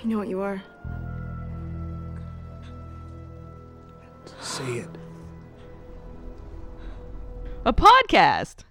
[0.00, 0.62] I know what you are.
[4.40, 4.88] Say it.
[7.64, 8.64] a podcast.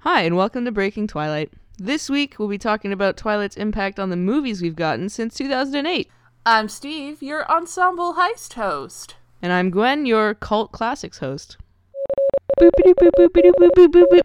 [0.00, 1.50] Hi, and welcome to Breaking Twilight.
[1.78, 6.10] This week, we'll be talking about Twilight's impact on the movies we've gotten since 2008.
[6.44, 9.16] I'm Steve, your ensemble heist host.
[9.40, 11.56] And I'm Gwen, your cult classics host.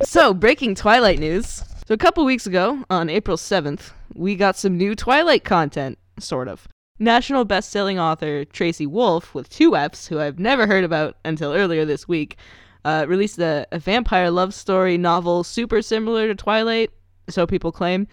[0.04, 1.64] So, breaking Twilight news.
[1.88, 6.48] So, a couple weeks ago, on April 7th, we got some new Twilight content, sort
[6.48, 6.68] of.
[7.00, 11.84] National best-selling author Tracy Wolff, with two Fs, who I've never heard about until earlier
[11.84, 12.38] this week,
[12.86, 16.92] uh, released a, a vampire love story novel super similar to Twilight,
[17.30, 18.08] so people claim.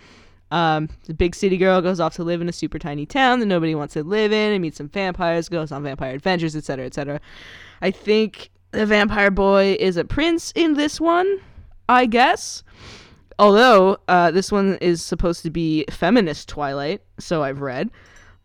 [0.50, 3.46] Um, the big city girl goes off to live in a super tiny town that
[3.46, 7.20] nobody wants to live in and meets some vampires, goes on vampire adventures, etc., etc.
[7.82, 11.40] I think the vampire boy is a prince in this one,
[11.88, 12.62] I guess.
[13.38, 17.90] Although uh, this one is supposed to be feminist Twilight, so I've read.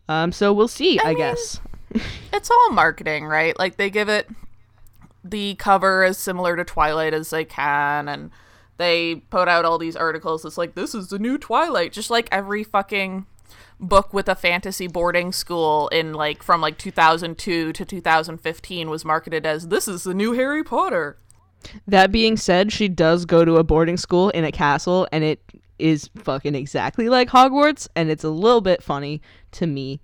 [0.08, 1.60] Um, so we'll see, I, mean- guess.
[2.32, 3.56] It's all marketing, right?
[3.56, 4.28] Like they give it
[5.22, 8.32] the cover as similar to Twilight as they can, and
[8.78, 10.44] they put out all these articles.
[10.44, 13.26] It's like this is the new Twilight, just like every fucking
[13.80, 19.46] book with a fantasy boarding school in like from like 2002 to 2015 was marketed
[19.46, 21.16] as this is the new Harry Potter.
[21.86, 25.42] That being said, she does go to a boarding school in a castle, and it
[25.78, 29.20] is fucking exactly like Hogwarts, and it's a little bit funny
[29.52, 30.00] to me.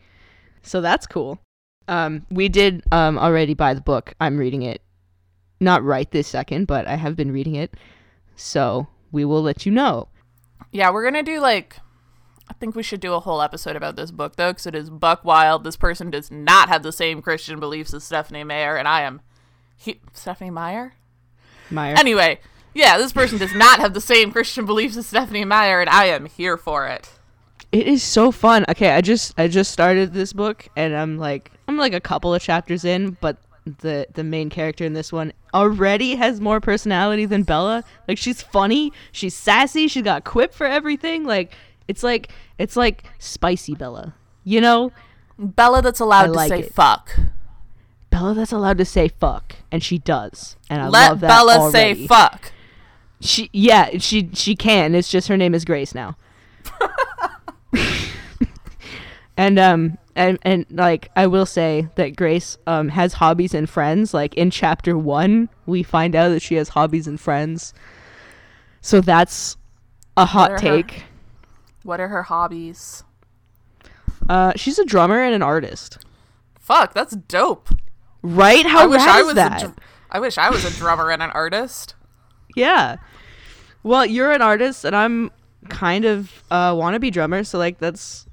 [0.62, 1.38] So that's cool.
[1.88, 4.14] Um, we did um, already buy the book.
[4.20, 4.82] I'm reading it.
[5.60, 7.74] Not right this second, but I have been reading it.
[8.36, 10.08] So we will let you know.
[10.72, 11.76] Yeah, we're gonna do like.
[12.48, 14.90] I think we should do a whole episode about this book though, because it is
[14.90, 15.62] buck wild.
[15.62, 19.20] This person does not have the same Christian beliefs as Stephenie Meyer, and I am.
[19.76, 20.94] He- Stephenie Meyer.
[21.70, 21.94] Meyer.
[21.96, 22.40] Anyway,
[22.74, 26.06] yeah, this person does not have the same Christian beliefs as Stephenie Meyer, and I
[26.06, 27.10] am here for it.
[27.72, 28.64] It is so fun.
[28.68, 32.34] Okay, I just I just started this book and I'm like I'm like a couple
[32.34, 33.36] of chapters in, but
[33.78, 37.84] the the main character in this one already has more personality than Bella.
[38.08, 41.24] Like she's funny, she's sassy, she's got quip for everything.
[41.24, 41.52] Like
[41.86, 44.14] it's like it's like spicy Bella.
[44.42, 44.90] You know?
[45.38, 46.74] Bella, that's allowed I to like say it.
[46.74, 47.16] fuck.
[48.10, 50.56] Bella that's allowed to say fuck and she does.
[50.68, 52.02] And I Let love that Bella already.
[52.02, 52.52] say fuck.
[53.20, 54.94] She yeah, she she can.
[54.94, 56.16] It's just her name is Grace now.
[59.36, 64.12] and um and and like I will say that Grace um has hobbies and friends.
[64.12, 67.72] Like in chapter 1, we find out that she has hobbies and friends.
[68.80, 69.56] So that's
[70.16, 71.04] a hot her- take.
[71.82, 73.04] What are her hobbies?
[74.28, 75.98] Uh she's a drummer and an artist.
[76.58, 77.70] Fuck, that's dope.
[78.22, 78.66] Right?
[78.66, 79.62] How I wish I is was that?
[79.62, 79.78] a dr-
[80.10, 81.94] I wish I was a drummer and an artist.
[82.56, 82.96] Yeah.
[83.82, 85.30] Well, you're an artist and I'm
[85.68, 88.26] kind of uh wannabe drummer, so like that's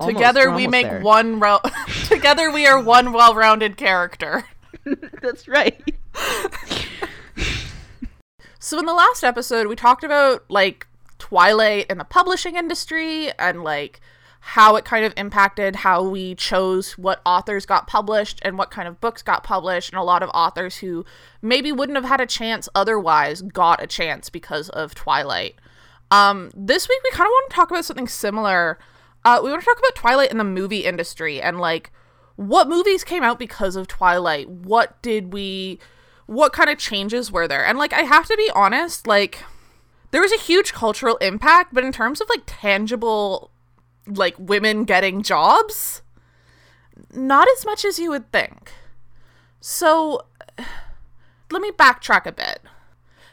[0.00, 1.00] almost- Together we make there.
[1.00, 1.60] one ro-
[2.06, 4.44] Together we are one well-rounded character.
[5.22, 5.82] That's right.
[8.60, 10.86] So in the last episode, we talked about like
[11.18, 14.00] Twilight and the publishing industry and like
[14.52, 18.88] how it kind of impacted how we chose what authors got published and what kind
[18.88, 21.04] of books got published and a lot of authors who
[21.42, 25.54] maybe wouldn't have had a chance otherwise got a chance because of Twilight.
[26.10, 28.78] Um this week we kind of want to talk about something similar.
[29.22, 31.92] Uh we want to talk about Twilight in the movie industry and like
[32.36, 34.48] what movies came out because of Twilight?
[34.48, 35.78] What did we
[36.24, 37.66] what kind of changes were there?
[37.66, 39.44] And like I have to be honest, like
[40.10, 43.50] there was a huge cultural impact, but in terms of like tangible
[44.16, 46.02] like women getting jobs,
[47.12, 48.72] not as much as you would think.
[49.60, 50.22] So
[51.50, 52.60] let me backtrack a bit.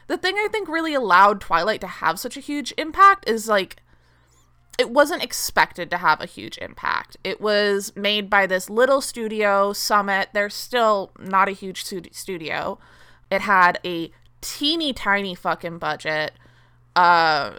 [0.06, 3.76] The thing I think really allowed Twilight to have such a huge impact is like
[4.78, 7.16] it wasn't expected to have a huge impact.
[7.24, 10.28] It was made by this little studio, Summit.
[10.32, 12.78] They're still not a huge studio.
[13.30, 14.10] It had a
[14.42, 16.32] teeny tiny fucking budget.
[16.94, 17.52] Uh,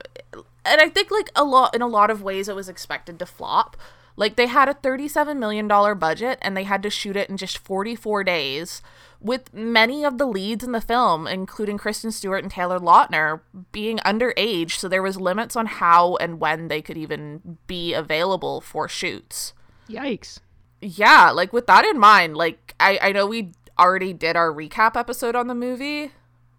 [0.68, 3.26] and I think like a lot in a lot of ways it was expected to
[3.26, 3.78] flop.
[4.16, 7.38] Like they had a 37 million dollar budget and they had to shoot it in
[7.38, 8.82] just 44 days
[9.20, 13.42] with many of the leads in the film including Kristen Stewart and Taylor Lautner
[13.72, 18.60] being underage so there was limits on how and when they could even be available
[18.60, 19.54] for shoots.
[19.88, 20.40] Yikes.
[20.82, 24.96] Yeah, like with that in mind, like I I know we already did our recap
[24.96, 26.12] episode on the movie,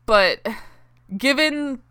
[0.07, 0.47] but
[1.17, 1.83] given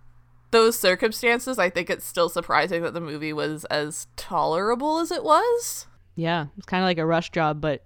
[0.51, 5.23] those circumstances, I think it's still surprising that the movie was as tolerable as it
[5.23, 5.87] was.
[6.15, 7.85] Yeah, it's kind of like a rush job, but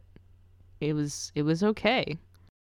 [0.80, 2.18] it was it was okay.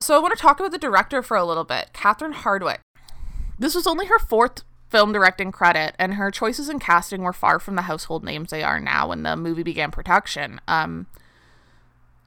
[0.01, 2.81] So I want to talk about the director for a little bit, Catherine Hardwicke.
[3.57, 7.59] This was only her fourth film directing credit, and her choices in casting were far
[7.59, 10.59] from the household names they are now when the movie began production.
[10.67, 11.07] Um,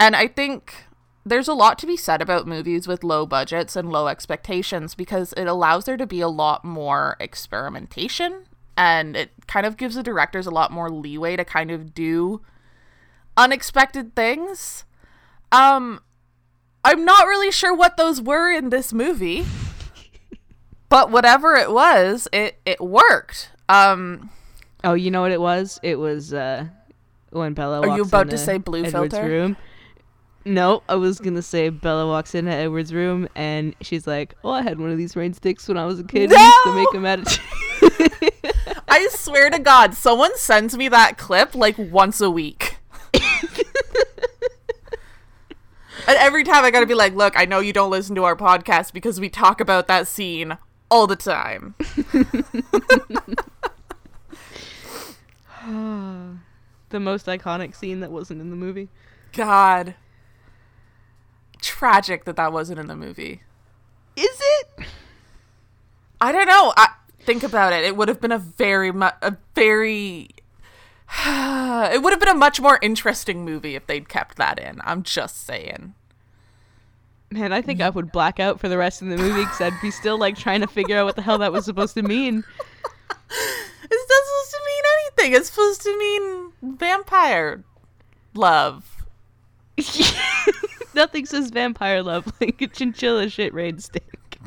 [0.01, 0.87] and I think
[1.29, 5.33] there's a lot to be said about movies with low budgets and low expectations because
[5.35, 8.45] it allows there to be a lot more experimentation
[8.77, 12.41] and it kind of gives the directors a lot more leeway to kind of do
[13.37, 14.85] unexpected things.
[15.53, 16.01] Um
[16.85, 19.45] I'm not really sure what those were in this movie.
[20.89, 23.51] but whatever it was, it it worked.
[23.69, 24.31] Um
[24.85, 25.81] Oh, you know what it was?
[25.83, 26.67] It was uh
[27.31, 27.81] when Bella.
[27.87, 29.29] Are you about to say blue Edward's filter?
[29.29, 29.57] room.
[30.49, 34.63] No, I was gonna say Bella walks into Edward's room and she's like, "Oh, I
[34.63, 36.31] had one of these rain sticks when I was a kid.
[36.31, 37.27] We used to make them out of."
[38.89, 42.79] I swear to God, someone sends me that clip like once a week.
[43.13, 43.23] and
[46.07, 48.95] every time I gotta be like, look, I know you don't listen to our podcast
[48.95, 50.57] because we talk about that scene
[50.91, 51.75] all the time.
[56.89, 58.89] the most iconic scene that wasn't in the movie.
[59.35, 59.95] God.
[61.61, 63.43] Tragic that that wasn't in the movie.
[64.17, 64.87] Is it?
[66.21, 66.73] I don't know.
[66.77, 66.91] I
[67.21, 67.85] think about it.
[67.85, 70.31] It would have been a very mu- a very
[71.27, 74.81] it would have been a much more interesting movie if they'd kept that in.
[74.85, 75.95] I'm just saying.
[77.31, 79.81] Man, I think I would black out for the rest of the movie because I'd
[79.83, 82.45] be still like trying to figure out what the hell that was supposed to mean.
[83.91, 85.41] It's not supposed to mean anything.
[85.41, 87.65] It's supposed to mean vampire
[88.35, 89.05] love.
[90.99, 94.41] Nothing says vampire love like a chinchilla shit rain stick.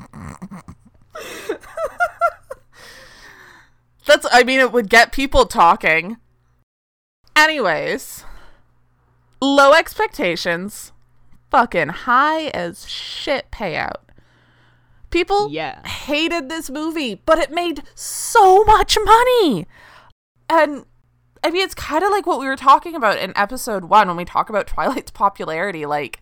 [4.05, 6.17] That's I mean it would get people talking.
[7.37, 8.25] Anyways,
[9.41, 10.91] low expectations,
[11.49, 14.01] fucking high as shit payout.
[15.09, 15.87] People Yeah.
[15.87, 19.67] hated this movie, but it made so much money.
[20.49, 20.85] And
[21.43, 24.17] I mean, it's kind of like what we were talking about in episode one when
[24.17, 25.85] we talk about Twilight's popularity.
[25.85, 26.21] Like,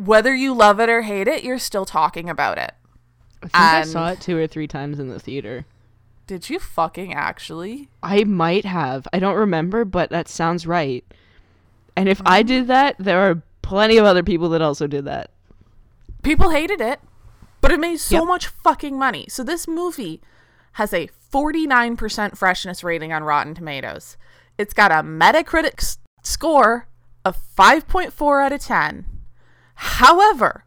[0.00, 2.72] whether you love it or hate it, you're still talking about it.
[3.42, 5.66] I think I saw it two or three times in the theater.
[6.26, 7.88] Did you fucking actually?
[8.02, 9.06] I might have.
[9.12, 11.04] I don't remember, but that sounds right.
[11.96, 12.48] And if I mm-hmm.
[12.48, 15.30] did that, there are plenty of other people that also did that.
[16.22, 17.00] People hated it,
[17.60, 18.26] but it made so Yep.
[18.26, 19.26] much fucking money.
[19.28, 20.20] So this movie
[20.72, 24.16] has a 49% freshness rating on Rotten Tomatoes.
[24.56, 26.86] It's got a Metacritic score
[27.24, 29.04] of 5.4 out of 10.
[29.80, 30.64] However,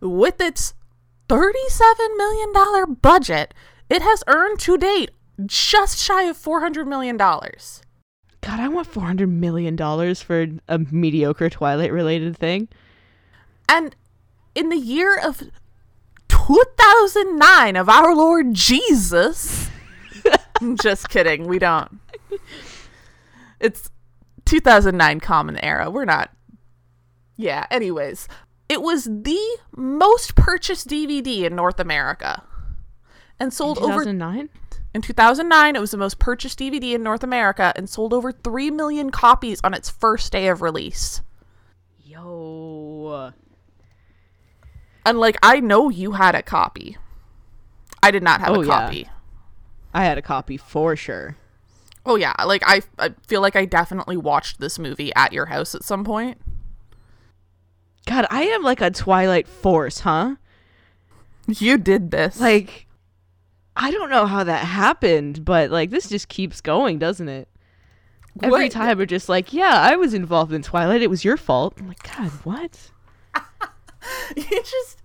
[0.00, 0.72] with its
[1.28, 3.52] $37 million budget,
[3.90, 5.10] it has earned to date
[5.44, 7.18] just shy of $400 million.
[7.18, 12.68] God, I want four hundred million dollars for a mediocre Twilight related thing.
[13.68, 13.96] And
[14.54, 15.42] in the year of
[16.28, 19.70] 2009 of our Lord Jesus.
[20.82, 21.46] Just kidding.
[21.46, 22.00] We don't.
[23.60, 23.90] It's
[24.44, 25.90] 2009 Common Era.
[25.90, 26.30] We're not.
[27.36, 28.28] Yeah, anyways.
[28.68, 32.42] It was the most purchased DVD in North America
[33.38, 34.48] and sold Two over thousand nine.
[34.94, 38.70] in 2009 it was the most purchased DVD in North America and sold over 3
[38.70, 41.20] million copies on its first day of release.
[42.02, 43.32] Yo.
[45.04, 46.96] And like I know you had a copy.
[48.02, 48.72] I did not have Oh, a yeah.
[48.72, 49.08] copy.
[49.92, 51.36] I had a copy for sure.
[52.06, 55.74] Oh yeah, like I I feel like I definitely watched this movie at your house
[55.74, 56.38] at some point.
[58.14, 60.36] God, I am like a Twilight force, huh?
[61.48, 62.40] You did this.
[62.40, 62.86] Like,
[63.76, 67.48] I don't know how that happened, but like this just keeps going, doesn't it?
[68.40, 71.02] Every time we're just like, yeah, I was involved in Twilight.
[71.02, 71.74] It was your fault.
[71.78, 72.90] I'm like, God, what?
[74.36, 75.02] you just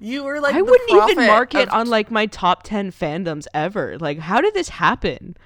[0.00, 3.46] you were like I wouldn't even mark it of- on like my top 10 fandoms
[3.52, 3.98] ever.
[3.98, 5.36] Like, how did this happen?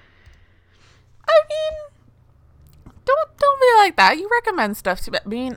[1.28, 1.78] I mean
[3.04, 4.16] don't don't be like that.
[4.16, 5.18] You recommend stuff to me.
[5.24, 5.56] I mean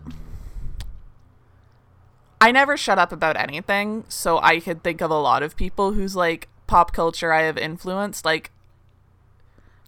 [2.40, 5.94] I never shut up about anything, so I could think of a lot of people
[5.94, 8.26] whose like pop culture I have influenced.
[8.26, 8.52] Like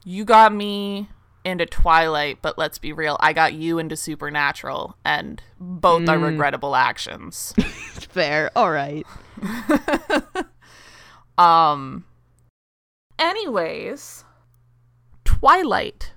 [0.03, 1.09] you got me
[1.45, 6.75] into Twilight, but let's be real, I got you into Supernatural, and both are regrettable
[6.75, 7.53] actions.
[7.57, 8.51] Fair.
[8.55, 9.05] All right.
[11.39, 12.03] Um.
[13.17, 14.25] Anyways,
[15.23, 16.11] Twilight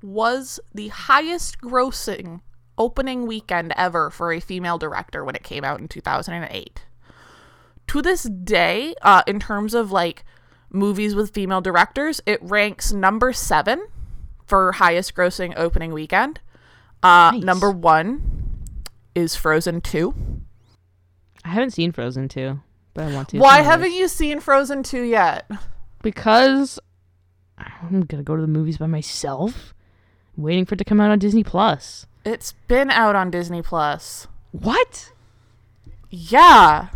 [0.00, 2.42] was the highest grossing
[2.78, 6.84] opening weekend ever for a female director when it came out in 2008.
[7.88, 10.24] To this day, uh, in terms of like
[10.70, 13.86] movies with female directors, it ranks number seven
[14.46, 16.40] for highest grossing opening weekend.
[17.02, 17.42] Uh, Nice.
[17.42, 18.22] Number one
[19.14, 20.14] is Frozen 2.
[21.44, 22.60] I haven't seen Frozen 2,
[22.94, 23.38] but I want to.
[23.38, 25.50] Why It's on my haven't you seen Frozen 2 yet?
[26.02, 26.78] Because
[27.58, 29.74] I'm gonna go to the movies by myself,
[30.36, 32.06] waiting for it to come out on Disney Plus.
[32.24, 34.26] It's been out on Disney Plus.
[34.52, 35.12] What?
[36.10, 36.88] Yeah.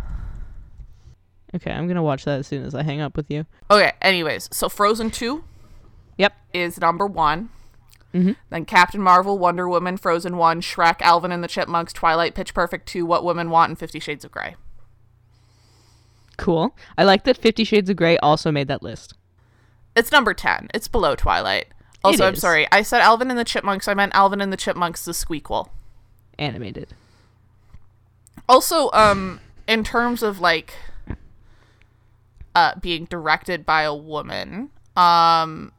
[1.55, 3.45] Okay, I'm gonna watch that as soon as I hang up with you.
[3.71, 5.43] Okay, anyways, so Frozen 2
[6.17, 6.33] Yep.
[6.53, 7.49] is number one.
[8.13, 8.35] Mhm.
[8.49, 12.87] Then Captain Marvel, Wonder Woman, Frozen 1, Shrek, Alvin and the Chipmunks, Twilight, Pitch Perfect
[12.87, 14.55] 2, What Women Want, and Fifty Shades of Grey.
[16.37, 16.75] Cool.
[16.97, 19.13] I like that Fifty Shades of Grey also made that list.
[19.95, 20.69] It's number 10.
[20.73, 21.67] It's below Twilight.
[22.03, 22.67] Also, I'm sorry.
[22.71, 23.87] I said Alvin and the Chipmunks.
[23.87, 25.69] I meant Alvin and the Chipmunks, the Squeakquel.
[26.39, 26.93] Animated.
[28.47, 30.73] Also, um, in terms of like
[32.55, 35.71] uh being directed by a woman, um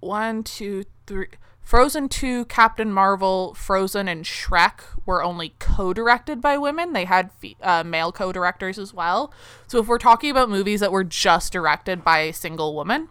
[0.00, 1.28] one, two, three
[1.62, 6.92] Frozen 2, Captain Marvel, Frozen, and Shrek were only co-directed by women.
[6.92, 9.32] They had fe- uh, male co-directors as well.
[9.66, 13.08] So if we're talking about movies that were just directed by a single woman,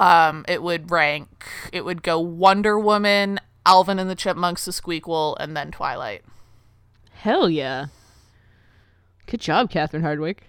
[0.00, 1.46] um, it would rank.
[1.72, 6.24] It would go Wonder Woman, Alvin and the Chipmunks, The Squeakquel, and then Twilight.
[7.12, 7.86] Hell yeah.
[9.26, 10.40] Good job, Catherine Hardwicke.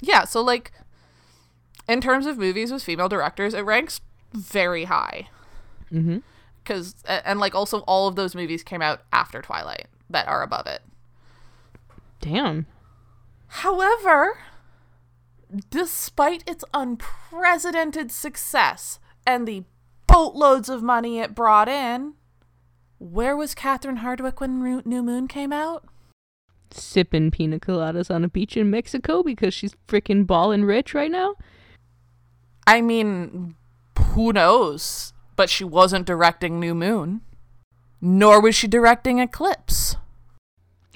[0.00, 0.72] Yeah, so like
[1.88, 4.00] in terms of movies with female directors, it ranks
[4.32, 5.28] very high.
[5.92, 6.18] Mm-hmm.
[6.64, 10.66] Cuz and like also all of those movies came out after Twilight that are above
[10.66, 10.82] it.
[12.20, 12.66] Damn.
[13.48, 14.38] However,
[15.70, 19.64] despite its unprecedented success and the
[20.06, 22.14] boatloads of money it brought in,
[22.98, 25.84] where was Catherine Hardwicke when New Moon came out?
[26.70, 31.34] Sipping pina coladas on a beach in Mexico because she's freaking ballin' rich right now?
[32.66, 33.54] I mean,
[33.98, 35.12] who knows?
[35.36, 37.20] But she wasn't directing New Moon.
[38.00, 39.96] Nor was she directing Eclipse.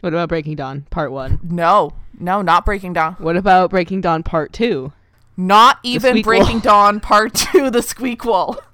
[0.01, 1.41] What about Breaking Dawn Part 1?
[1.43, 3.15] No, no, not Breaking Dawn.
[3.19, 4.93] What about Breaking Dawn Part 2?
[5.37, 6.23] Not even.
[6.23, 8.59] Breaking Dawn Part 2, The Squeakquel.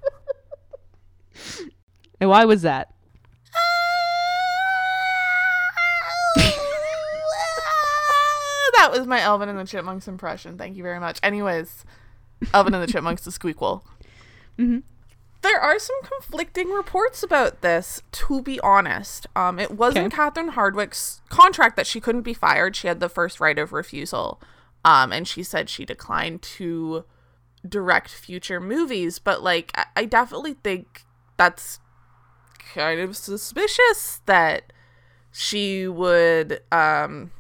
[2.19, 2.95] And why was that?
[8.77, 10.59] that was my Elvin and the Chipmunks impression.
[10.59, 11.19] Thank you very much.
[11.23, 11.85] Anyways,
[12.55, 13.83] Elvin and the Chipmunks, The Squeakquel.
[14.59, 14.83] Mhm.
[15.47, 19.29] There are some conflicting reports about this, to be honest.
[19.37, 20.17] Um, it wasn't Okay.
[20.17, 22.75] Catherine Hardwicke's contract that she couldn't be fired.
[22.75, 24.41] She had the first right of refusal.
[24.85, 27.05] Um, and she said she declined to
[27.67, 29.21] direct future movies.
[29.21, 31.05] But, like, I, I definitely think
[31.37, 31.79] that's
[32.75, 34.73] kind of suspicious that
[35.31, 37.31] she would, um,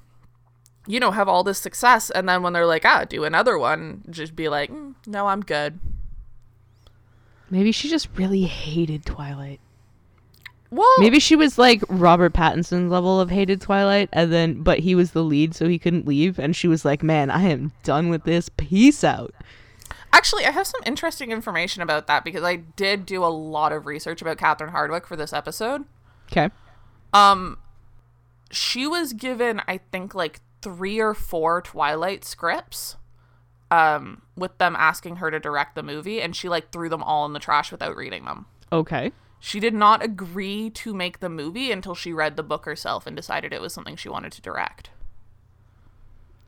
[0.87, 2.11] you know, have all this success.
[2.11, 5.41] And then when they're like, ah, do another one, just be like, "Mm, no, I'm
[5.41, 5.81] good.
[7.51, 9.61] Maybe she just really hated Twilight.
[10.71, 14.95] Well, Maybe she was like Robert Pattinson's level of hated Twilight, and then but he
[14.95, 18.09] was the lead, so he couldn't leave, and she was like, "Man, I am done
[18.09, 18.49] with this.
[18.49, 19.33] Peace out."
[20.13, 23.87] Actually, I have some interesting information about that because I did do a lot of
[23.87, 25.85] research about Catherine Hardwicke for this episode.
[26.33, 26.51] Okay.
[27.13, 27.59] Um,
[28.51, 32.97] she was given, I think, like three or four Twilight scripts,
[33.71, 37.27] um, with them asking her to direct the movie, and she like threw them all
[37.27, 38.47] in the trash without reading them.
[38.73, 39.13] Okay.
[39.39, 43.15] She did not agree to make the movie until she read the book herself and
[43.15, 44.91] decided it was something she wanted to direct.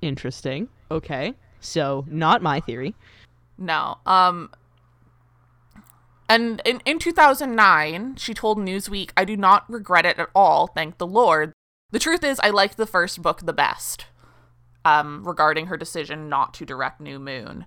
[0.00, 0.68] Interesting.
[0.90, 1.34] Okay.
[1.60, 2.94] So, not my theory.
[3.56, 3.98] No.
[4.06, 4.50] Um
[6.28, 10.98] and in, in 2009, she told Newsweek, I do not regret it at all, thank
[10.98, 11.52] the Lord.
[11.90, 14.04] The truth is, I liked the first book the best,
[14.88, 17.66] um, regarding her decision not to direct New Moon.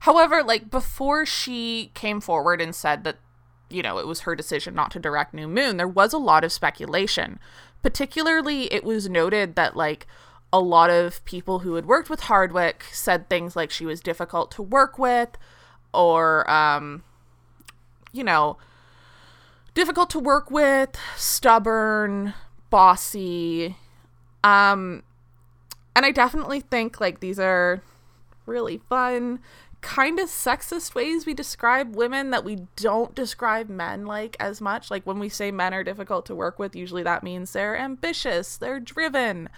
[0.00, 3.18] However, like, before she came forward and said that,
[3.68, 6.42] you know, it was her decision not to direct New Moon, there was a lot
[6.42, 7.38] of speculation.
[7.82, 10.06] Particularly, it was noted that, like,
[10.52, 14.50] a lot of people who had worked with Hardwicke said things like she was difficult
[14.52, 15.28] to work with
[15.92, 17.04] or um
[18.12, 18.56] you know
[19.74, 22.34] difficult to work with, stubborn,
[22.68, 23.76] bossy.
[24.42, 25.04] Um
[25.94, 27.82] and I definitely think like these are
[28.46, 29.40] really fun
[29.80, 34.90] kind of sexist ways we describe women that we don't describe men like as much.
[34.90, 38.56] Like when we say men are difficult to work with, usually that means they're ambitious,
[38.56, 39.48] they're driven.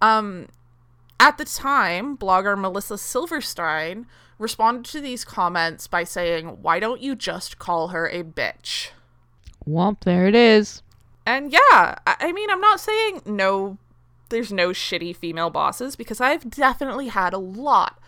[0.00, 0.48] Um,
[1.18, 4.06] at the time, blogger Melissa Silverstein
[4.38, 8.90] responded to these comments by saying, Why don't you just call her a bitch?
[9.66, 10.82] Womp, there it is.
[11.24, 13.78] And yeah, I mean, I'm not saying no,
[14.32, 18.00] there's no shitty female bosses because I've definitely had a lot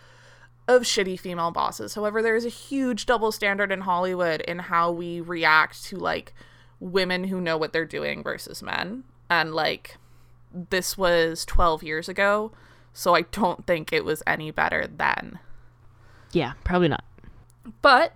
[0.67, 1.93] of shitty female bosses.
[1.93, 6.33] However, there is a huge double standard in Hollywood in how we react to like
[6.79, 9.03] women who know what they're doing versus men.
[9.29, 9.97] And like,
[10.51, 12.51] this was 12 years ago,
[12.93, 15.39] so I don't think it was any better then.
[16.31, 17.03] Yeah, probably not.
[17.81, 18.13] But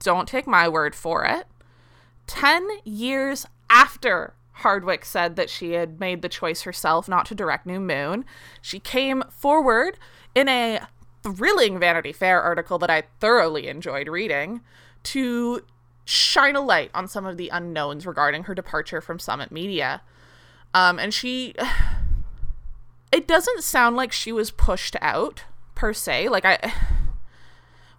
[0.00, 1.46] don't take my word for it.
[2.26, 7.66] 10 years after Hardwicke said that she had made the choice herself not to direct
[7.66, 8.24] New Moon,
[8.62, 9.98] she came forward
[10.34, 10.80] in a
[11.22, 14.60] thrilling Vanity Fair article that I thoroughly enjoyed reading
[15.04, 15.62] to
[16.04, 20.02] shine a light on some of the unknowns regarding her departure from Summit Media.
[20.72, 21.54] Um, and she.
[23.12, 25.44] It doesn't sound like she was pushed out,
[25.76, 26.28] per se.
[26.28, 26.58] Like, I.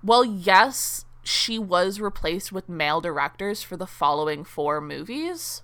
[0.03, 5.63] Well, yes, she was replaced with male directors for the following four movies.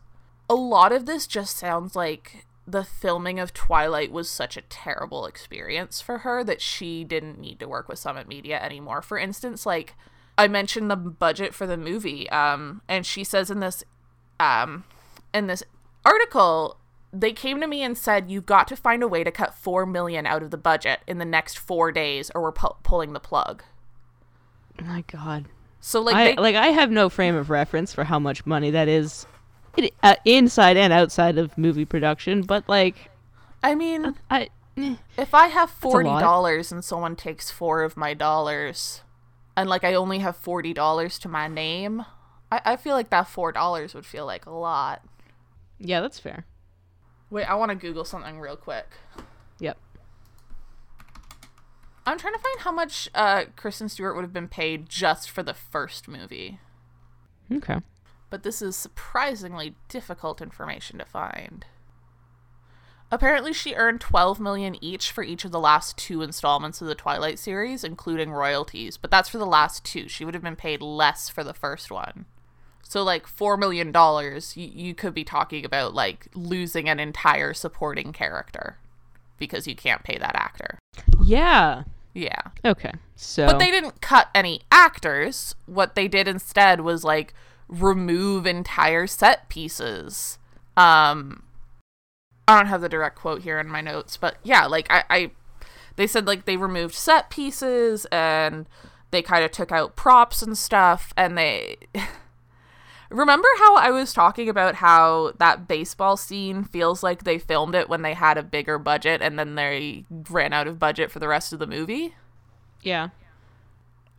[0.51, 5.25] A lot of this just sounds like the filming of Twilight was such a terrible
[5.25, 9.01] experience for her that she didn't need to work with Summit Media anymore.
[9.01, 9.95] For instance, like
[10.37, 13.85] I mentioned the budget for the movie, um, and she says in this
[14.41, 14.83] um,
[15.33, 15.63] in this
[16.03, 16.77] article,
[17.13, 19.85] they came to me and said you've got to find a way to cut four
[19.85, 23.21] million out of the budget in the next four days, or we're pu- pulling the
[23.21, 23.63] plug.
[24.83, 25.45] My God.
[25.79, 28.71] So like I they, like I have no frame of reference for how much money
[28.71, 29.25] that is,
[29.77, 32.41] it, uh, inside and outside of movie production.
[32.41, 33.09] But like,
[33.63, 38.13] I mean, I eh, if I have forty dollars and someone takes four of my
[38.13, 39.01] dollars,
[39.55, 42.05] and like I only have forty dollars to my name,
[42.51, 45.03] I, I feel like that four dollars would feel like a lot.
[45.79, 46.45] yeah, that's fair.
[47.29, 48.87] Wait, I want to Google something real quick.
[49.59, 49.77] Yep.
[52.05, 55.43] I'm trying to find how much uh, Kristen Stewart would have been paid just for
[55.43, 56.59] the first movie,
[57.51, 57.77] Okay.
[58.31, 61.65] But this is surprisingly difficult information to find.
[63.11, 66.95] Apparently, she earned 12 million each for each of the last two installments of the
[66.95, 68.95] Twilight series, including royalties.
[68.95, 70.07] But that's for the last two.
[70.07, 72.25] She would have been paid less for the first one.
[72.81, 77.53] So, like four million dollars, you, you could be talking about like losing an entire
[77.53, 78.77] supporting character
[79.37, 80.79] because you can't pay that actor.
[81.21, 81.83] Yeah.
[82.13, 82.41] Yeah.
[82.63, 82.93] Okay.
[83.17, 83.45] So.
[83.45, 85.53] But they didn't cut any actors.
[85.65, 87.33] What they did instead was like
[87.71, 90.37] remove entire set pieces.
[90.77, 91.43] Um
[92.47, 95.31] I don't have the direct quote here in my notes, but yeah, like I, I
[95.95, 98.67] they said like they removed set pieces and
[99.11, 101.77] they kind of took out props and stuff and they
[103.11, 107.89] Remember how I was talking about how that baseball scene feels like they filmed it
[107.89, 111.27] when they had a bigger budget and then they ran out of budget for the
[111.27, 112.15] rest of the movie?
[112.81, 113.09] yeah.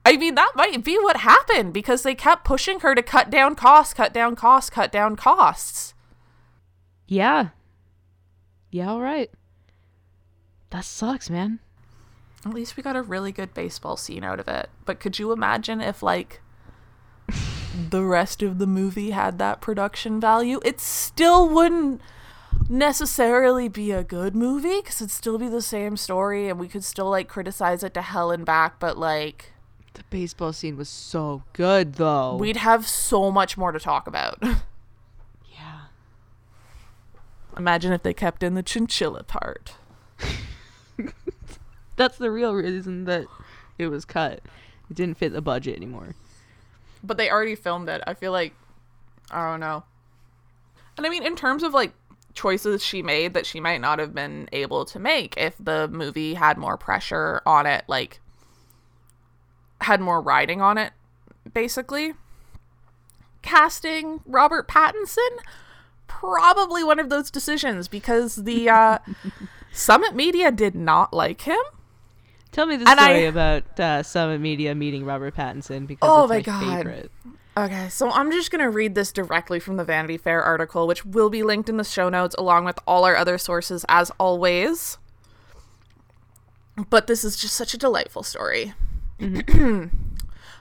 [0.04, 3.54] I mean, that might be what happened because they kept pushing her to cut down
[3.54, 5.94] costs, cut down costs, cut down costs.
[7.06, 7.50] Yeah.
[8.70, 8.90] Yeah.
[8.90, 9.30] All right.
[10.70, 11.60] That sucks, man.
[12.44, 14.70] At least we got a really good baseball scene out of it.
[14.84, 16.40] But could you imagine if, like,
[17.90, 20.58] the rest of the movie had that production value?
[20.64, 22.00] It still wouldn't
[22.68, 26.82] necessarily be a good movie because it'd still be the same story and we could
[26.82, 29.51] still, like, criticize it to hell and back, but, like,
[29.94, 32.36] The baseball scene was so good, though.
[32.36, 34.38] we'd have so much more to talk about.
[34.42, 35.80] yeah.
[37.56, 39.74] Imagine if they kept in the chinchilla part.
[41.96, 43.26] That's the real reason that
[43.78, 44.40] it was cut.
[44.90, 46.14] It didn't fit the budget anymore.
[47.02, 48.02] But they already filmed it.
[48.06, 48.54] I feel like
[49.30, 49.84] I don't know.
[50.96, 51.92] And I mean in terms of like
[52.34, 56.32] choices she made that she might not have been able to make if the movie
[56.34, 58.20] had more pressure on it, like
[59.82, 60.92] had more riding on it,
[61.52, 62.14] basically.
[63.42, 65.38] Casting Robert Pattinson
[66.06, 68.98] probably one of those decisions because the uh
[69.72, 71.58] Summit Media did not like him.
[72.52, 76.24] Tell me the And I- story about uh, Summit Media meeting Robert Pattinson because Oh
[76.24, 76.76] it's my my, God.
[76.76, 77.10] favorite.
[77.56, 81.04] Okay, so I'm just going to read this directly from the Vanity Fair article, which
[81.04, 84.96] will be linked in the show notes along with all our other sources as always.
[86.88, 88.72] But this is just such a delightful story.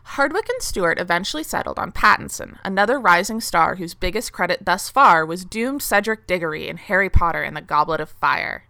[0.05, 5.25] Hardwicke and Stewart eventually settled on Pattinson, another rising star whose biggest credit thus far
[5.25, 8.65] was doomed Cedric Diggory in Harry Potter and the Goblet of Fire.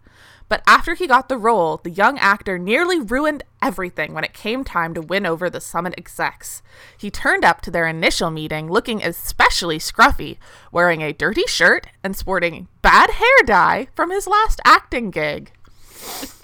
[0.48, 4.64] But after he got the role, the young actor nearly ruined everything when it came
[4.64, 6.62] time to win over the Summit execs.
[6.98, 10.38] He turned up to their initial meeting looking especially scruffy,
[10.72, 15.52] wearing a dirty shirt and sporting bad hair dye from his last acting gig.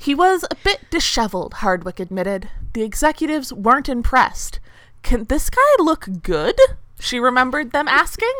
[0.00, 2.48] He was a bit disheveled, Hardwicke admitted.
[2.72, 4.60] The executives weren't impressed.
[5.02, 6.58] Can this guy look good?
[7.00, 8.34] She remembered them asking.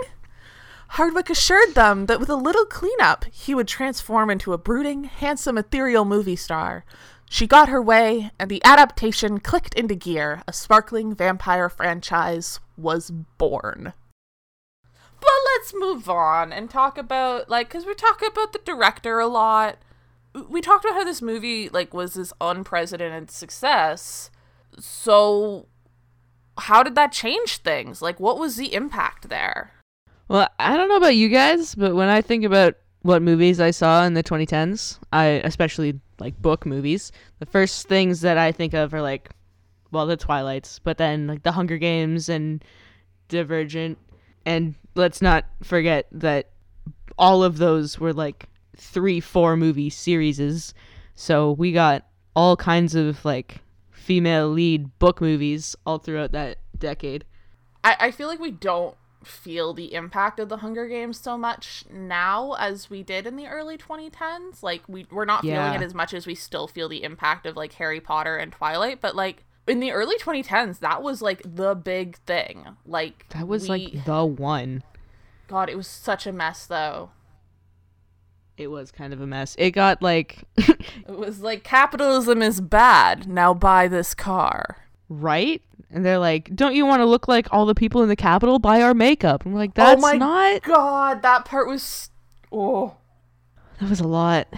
[0.92, 5.58] Hardwicke assured them that with a little cleanup, he would transform into a brooding, handsome,
[5.58, 6.84] ethereal movie star.
[7.30, 10.42] She got her way, and the adaptation clicked into gear.
[10.48, 13.92] A sparkling vampire franchise was born.
[15.20, 19.26] But let's move on and talk about, like, because we talk about the director a
[19.26, 19.78] lot.
[20.48, 24.30] We talked about how this movie, like, was this unprecedented success.
[24.78, 25.66] So
[26.58, 28.02] how did that change things?
[28.02, 29.72] Like what was the impact there?
[30.28, 33.70] Well, I don't know about you guys, but when I think about what movies I
[33.70, 38.74] saw in the 2010s, I especially like book movies, the first things that I think
[38.74, 39.30] of are like
[39.90, 42.62] well, the Twilights, but then like the Hunger Games and
[43.28, 43.96] Divergent
[44.44, 46.50] and let's not forget that
[47.16, 48.48] all of those were like
[48.78, 50.74] 3 4 movie series.
[51.14, 53.58] So we got all kinds of like
[53.90, 57.24] female lead book movies all throughout that decade.
[57.84, 61.84] I, I feel like we don't feel the impact of the Hunger Games so much
[61.90, 64.62] now as we did in the early 2010s.
[64.62, 65.64] Like we we're not Yeah.
[65.66, 68.52] feeling it as much as we still feel the impact of like Harry Potter and
[68.52, 72.64] Twilight, but like in the early 2010s that was like the big thing.
[72.86, 74.82] Like That was we- like the one.
[75.48, 77.10] god, it was such a mess though.
[78.58, 79.54] It was kind of a mess.
[79.58, 83.28] It got like It was like capitalism is bad.
[83.28, 84.76] Now buy this car.
[85.08, 88.16] right, and they're like, "Don't you want to look like all the people in the
[88.16, 88.58] capital?
[88.58, 92.10] Buy our makeup." We're like, oh "That's oh my not." god, that part was
[92.52, 92.96] oh
[93.80, 94.48] That was a lot.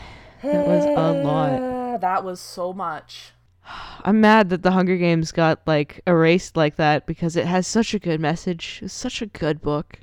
[0.42, 1.80] That was a lot.
[2.00, 3.32] That was so much.
[4.04, 7.92] I'm mad that the Hunger Games got like erased like that because it has such
[7.92, 8.80] a good message.
[8.82, 10.00] It's such a good book.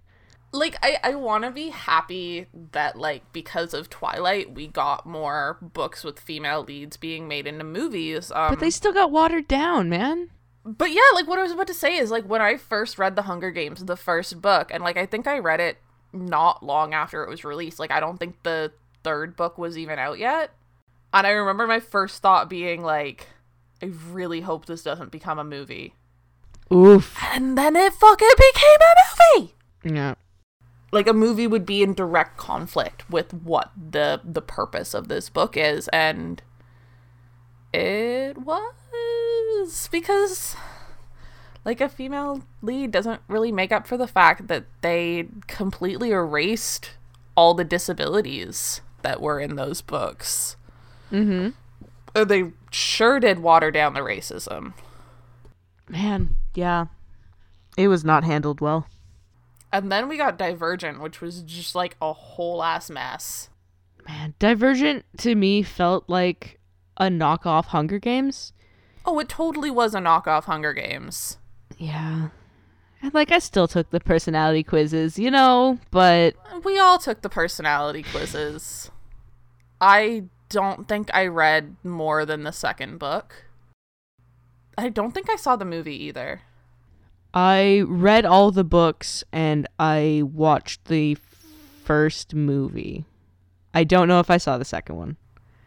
[0.57, 5.57] Like I, I want to be happy that like because of twilight we got more
[5.61, 9.89] books with female leads being made into movies um But they still got watered down,
[9.89, 10.29] man.
[10.65, 13.15] but yeah like what i was about to say is like when i first read
[13.15, 15.77] the hunger games the first book and like i think i read it
[16.13, 18.71] not long after it was released like i don't think the
[19.03, 20.51] third book was even out yet
[21.13, 23.27] and i remember my first thought being like
[23.81, 25.93] i really hope this doesn't become a movie
[26.73, 27.15] Oof.
[27.33, 29.53] and then it fucking became a movie
[29.95, 30.15] Yeah.
[30.91, 35.29] Like a movie would be in direct conflict with what the the purpose of this
[35.29, 36.41] book is and
[37.73, 40.55] it was because
[41.65, 46.91] like a female lead doesn't really make up for the fact that they completely erased
[47.35, 50.55] all the disabilities that were in those books
[51.09, 51.51] Mm-hmm.
[52.21, 54.73] They sure did water down the racism
[55.89, 56.87] Man, yeah.
[57.77, 58.87] It was not handled well.
[59.77, 63.49] And then we got divergent which was just like a whole ass mess
[64.07, 66.59] Man, Divergent to me felt like
[66.95, 68.53] a knockoff Hunger Games.
[69.05, 71.37] oh it totally was a knockoff hunger games
[71.77, 72.29] Yeah.
[73.01, 77.29] And like I still took the personality quizzes, you know, but We all took the
[77.29, 78.89] personality quizzes.
[79.79, 83.45] I don't think I read more than the second book.
[84.77, 86.41] I don't think I saw the movie either.
[87.33, 91.15] I read all the books and I watched the
[91.83, 93.05] first movie.
[93.73, 95.17] I don't know if I saw the second one.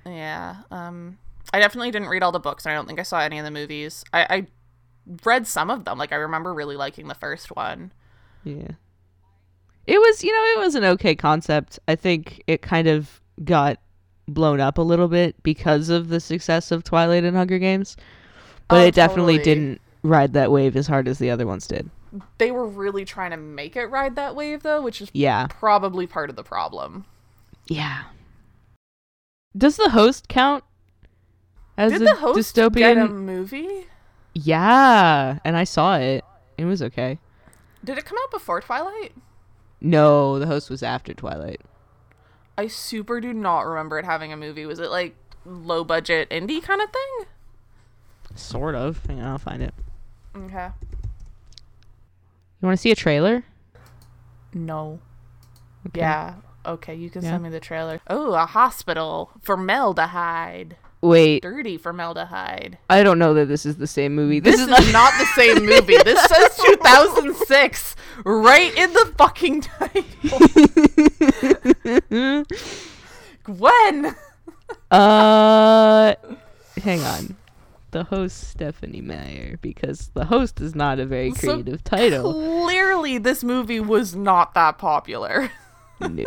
[0.06, 0.56] Yeah.
[0.70, 1.18] Um
[1.52, 3.44] I definitely didn't read all the books and I don't think I saw any of
[3.44, 4.04] the movies.
[4.12, 4.46] I, I
[5.24, 5.98] read some of them.
[5.98, 7.92] Like I remember really liking the first one.
[8.44, 8.72] Yeah.
[9.86, 11.78] It was, you know, it was an okay concept.
[11.88, 13.78] I think it kind of got
[14.28, 17.96] blown up a little bit because of the success of Twilight and Hunger Games.
[18.68, 19.54] But Oh, it definitely totally.
[19.54, 21.90] didn't ride that wave as hard as the other ones did.
[22.38, 25.46] They were really trying to make it ride that wave though, which is Yeah.
[25.48, 27.04] probably part of the problem.
[27.68, 28.04] Yeah.
[29.56, 30.64] Does the host count
[31.76, 32.74] as Did a the host dystopian?
[32.74, 33.86] get a movie?
[34.34, 36.24] Yeah, and I saw it.
[36.56, 37.18] It was okay.
[37.84, 39.12] Did it come out before Twilight?
[39.80, 41.60] No, the host was after Twilight.
[42.58, 44.66] I super do not remember it having a movie.
[44.66, 47.26] Was it like low budget indie kind of thing?
[48.36, 49.04] Sort of.
[49.06, 49.74] Hang on, I'll find it.
[50.36, 50.68] Okay.
[52.60, 53.44] You want to see a trailer?
[54.52, 55.00] No.
[55.88, 56.00] Okay.
[56.00, 56.34] Yeah.
[56.66, 57.30] Okay, you can Yeah.
[57.30, 58.00] send me the trailer.
[58.08, 60.76] Oh, a hospital for formaldehyde.
[61.02, 62.76] Wait, Dirty formaldehyde.
[62.90, 64.38] I don't know that this is the same movie.
[64.38, 65.96] This, This, is not the same movie.
[66.04, 70.04] This says 2006 right in the fucking title.
[73.44, 74.14] Gwen.
[74.90, 76.14] uh,
[76.82, 77.36] hang on.
[77.92, 82.32] The host Stephenie Meyer because the host is not a very So creative title.
[82.32, 85.50] Clearly, this movie was not that popular.
[86.00, 86.24] no,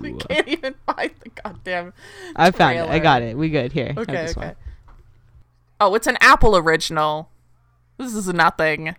[0.00, 1.92] we can't even find the goddamn.
[2.34, 2.88] I found it.
[2.88, 3.38] I got it.
[3.38, 3.94] We good here.
[3.96, 4.32] Okay, okay.
[4.34, 4.56] one.
[5.80, 7.30] Oh, it's an Apple original.
[7.98, 8.96] This is nothing.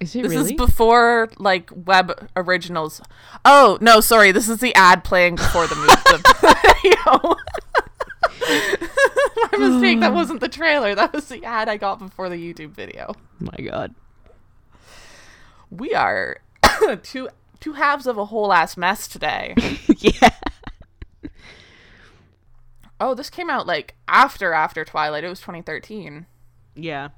[0.00, 0.52] Is it This really?
[0.52, 3.00] is before like web originals.
[3.44, 4.32] Oh no, sorry.
[4.32, 5.90] This is the ad playing before the movie.
[9.52, 10.00] My mistake.
[10.00, 10.94] That wasn't the trailer.
[10.94, 13.14] That was the ad I got before the YouTube video.
[13.38, 13.94] My God.
[15.70, 16.38] We are
[17.02, 17.28] two
[17.60, 19.54] two halves of a whole ass mess today.
[19.98, 20.30] yeah.
[23.00, 25.24] Oh, this came out like after after Twilight.
[25.24, 26.26] It was 2013.
[26.74, 27.08] Yeah.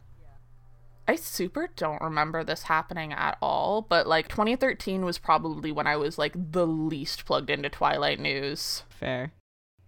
[1.08, 5.96] I super don't remember this happening at all, but like 2013 was probably when I
[5.96, 8.84] was like the least plugged into Twilight news.
[8.88, 9.32] Fair.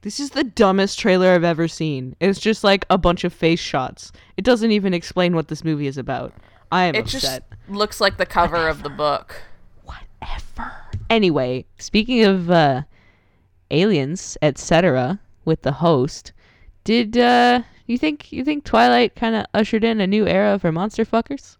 [0.04, 2.14] This is the dumbest trailer I've ever seen.
[2.20, 4.12] It's just like a bunch of face shots.
[4.36, 6.34] It doesn't even explain what this movie is about.
[6.70, 7.48] I am It upset.
[7.50, 9.40] just looks like the cover of the book.
[9.84, 10.72] Whatever.
[11.08, 12.82] Anyway, speaking of uh,
[13.70, 16.34] aliens, etc., with the host,
[16.84, 20.70] did uh, you think you think Twilight kind of ushered in a new era for
[20.70, 21.56] monster fuckers?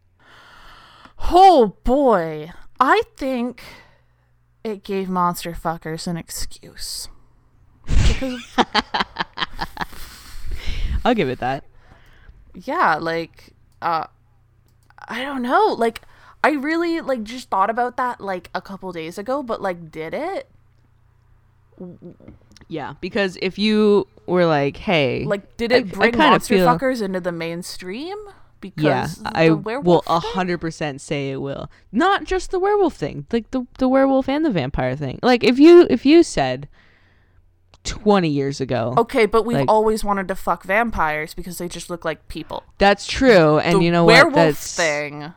[1.33, 2.51] Oh boy.
[2.79, 3.63] I think
[4.63, 7.09] it gave monster fuckers an excuse.
[7.87, 8.43] Because
[11.05, 11.65] I'll give it that.
[12.55, 14.07] yeah, like uh
[15.07, 16.03] I don't know, like
[16.43, 20.15] I really like just thought about that like a couple days ago, but like did
[20.15, 20.49] it?
[22.69, 26.67] Yeah, because if you were like, "Hey, Like did it I bring kinda monster feel-
[26.69, 28.17] fuckers into the mainstream?
[28.61, 31.71] Because yeah, the I will a hundred percent say it will.
[31.93, 35.19] Not just the werewolf thing, like the the werewolf and the vampire thing.
[35.23, 36.67] Like if you if you said
[37.85, 41.89] twenty years ago, Okay, but we've like- always wanted to fuck vampires because they just
[41.91, 42.63] look like people.
[42.79, 44.45] that's true, and the you know werewolf what?
[44.47, 45.33] That's thing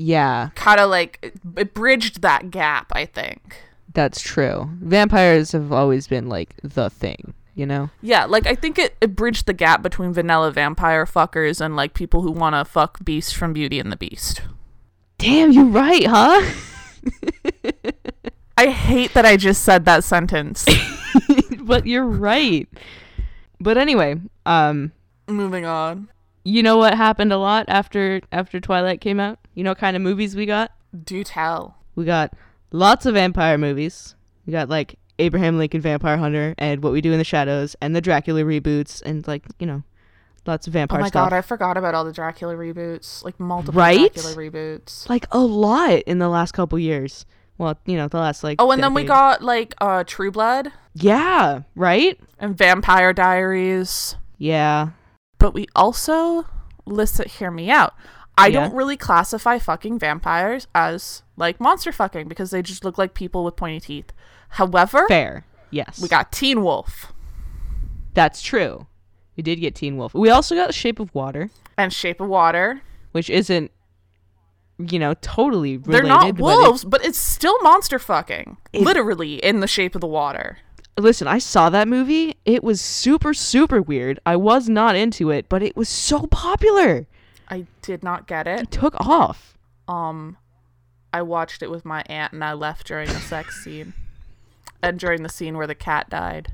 [0.00, 3.56] yeah, kind of like it, it bridged that gap, I think.
[3.92, 4.70] that's true.
[4.80, 7.90] Vampires have always been like the thing, you know.
[8.00, 11.94] Yeah, like I think it, it bridged the gap between vanilla vampire fuckers and like
[11.94, 14.40] people who want to fuck Beast from Beauty and the Beast.
[15.18, 16.48] Damn, you right, huh?
[18.56, 20.64] I hate that I just said that sentence.
[21.68, 22.66] but you're right.
[23.60, 24.90] But anyway, um,
[25.28, 26.08] Moving on.
[26.44, 29.38] you know what happened a lot after after Twilight came out?
[29.54, 30.72] You know what kind of movies we got?
[31.04, 31.76] Do tell.
[31.94, 32.32] We got
[32.72, 34.14] lots of vampire movies.
[34.46, 37.94] We got like Abraham Lincoln Vampire Hunter and What We Do in the Shadows and
[37.94, 39.82] the Dracula reboots and like, you know,
[40.46, 41.02] lots of vampire stuff.
[41.02, 41.30] Oh my stuff.
[41.30, 44.14] god, I forgot about all the Dracula reboots, like multiple Right?
[44.14, 45.08] Dracula reboots.
[45.10, 47.26] like a lot in the last couple years.
[47.58, 49.08] Well, you know, the last like Oh, and then we decade.
[49.08, 52.18] got like uh True Blood Yeah, right?
[52.38, 54.16] and Vampire Diaries.
[54.38, 54.90] Yeah.
[55.38, 56.46] But we also
[56.86, 57.94] listen hear me out.
[58.36, 58.60] I Yeah.
[58.60, 63.44] don't really classify fucking vampires as like monster fucking because they just look like people
[63.44, 64.12] with pointy teeth.
[64.50, 65.44] However, Fair.
[65.70, 66.00] Yes.
[66.00, 67.12] we got Teen Wolf
[68.14, 68.86] That's true.
[69.36, 70.14] We did get Teen Wolf.
[70.14, 72.80] We also got Shape of Water, and Shape of Water.
[73.12, 73.70] which isn't
[74.78, 75.92] you know, totally related.
[75.92, 78.56] They're not but it- wolves, but it's still monster fucking.
[78.72, 80.58] It- Literally in the shape of the water.
[80.96, 82.36] Listen, I saw that movie.
[82.44, 84.18] It was super, super weird.
[84.26, 87.06] I was not into it, but it was so popular.
[87.48, 88.60] I did not get it.
[88.60, 89.56] It took off.
[89.86, 90.36] Um,
[91.12, 93.94] I watched it with my aunt and I left during the sex scene.
[94.80, 96.52] And during the scene where the cat died.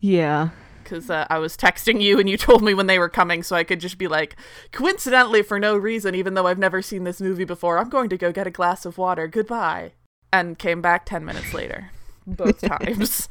[0.00, 0.50] Yeah.
[0.88, 3.54] Because uh, I was texting you and you told me when they were coming, so
[3.56, 4.36] I could just be like,
[4.72, 8.16] coincidentally, for no reason, even though I've never seen this movie before, I'm going to
[8.16, 9.28] go get a glass of water.
[9.28, 9.92] Goodbye.
[10.32, 11.90] And came back 10 minutes later.
[12.26, 13.28] Both times.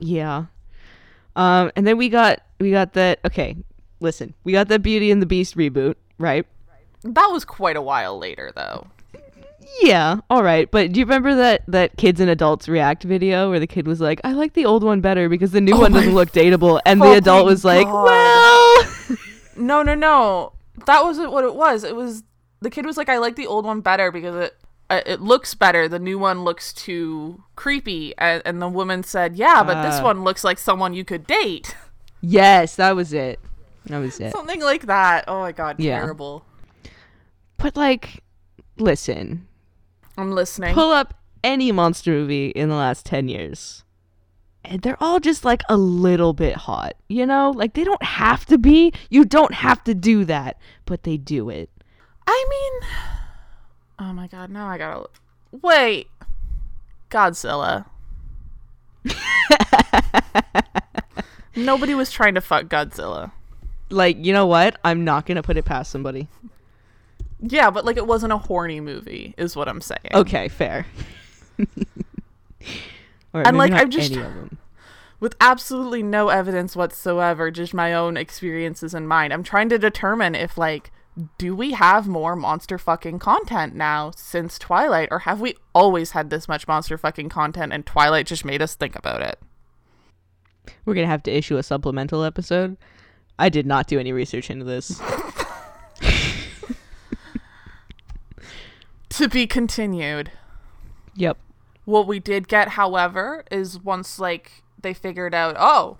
[0.00, 0.46] Yeah.
[1.36, 3.20] Um, and then we got we got that.
[3.24, 3.56] Okay,
[4.00, 6.46] listen, we got the Beauty and the Beast reboot, right?
[7.02, 8.86] that was quite a while later, though.
[9.82, 10.70] Yeah, all right.
[10.70, 14.00] But do you remember that that kids and adults react video where the kid was
[14.00, 16.80] like, "I like the old one better because the new Oh one doesn't look dateable,"
[16.86, 18.76] and the adult was like, "Well."
[19.56, 20.52] No, no, no.
[20.86, 21.84] That wasn't what it was.
[21.84, 22.22] It was
[22.60, 24.56] the kid was like, "I like the old one better because it
[24.88, 25.86] uh, it looks better.
[25.86, 30.04] The new one looks too creepy." And, and the woman said, "Yeah, but this Uh.
[30.04, 31.76] one looks like someone you could date."
[32.22, 33.38] yes, that was it.
[33.86, 34.32] That was it.
[34.32, 35.24] Something like that.
[35.28, 35.98] Oh my god, Yeah.
[36.00, 36.44] terrible.
[37.58, 38.22] But like,
[38.78, 39.46] listen,
[40.20, 40.74] I'm listening.
[40.74, 43.84] pull up any monster movie in the last 10 years
[44.62, 48.44] and they're all just like a little bit hot you know like they don't have
[48.46, 51.70] to be you don't have to do that but they do it
[52.26, 52.88] I mean,
[53.98, 55.08] oh my god, now I gotta
[55.50, 56.06] wait.
[57.10, 57.86] Godzilla.
[61.56, 63.32] Nobody was trying to fuck Godzilla.
[63.90, 66.28] like you know what i'm not gonna put it past somebody
[67.42, 70.10] Yeah, but like it wasn't a horny movie, is what I'm saying.
[70.14, 70.86] okay fair
[73.32, 74.58] or And, like, I'm just- any of them.
[75.20, 79.34] With absolutely no evidence whatsoever, just my own experiences in mind.
[79.34, 80.90] I'm trying to determine if like
[81.36, 86.30] do we have more monster fucking content now since Twilight, or have we always had
[86.30, 89.38] this much monster fucking content and Twilight just made us think about it?
[90.86, 92.76] we're gonna have to issue a supplemental episode
[93.38, 95.00] i did not do any research into this
[99.10, 100.32] To be continued.
[101.14, 101.36] yep
[101.84, 105.98] What we did get, however, is once like they figured out, oh,